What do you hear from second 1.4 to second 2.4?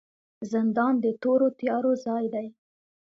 تیارو ځای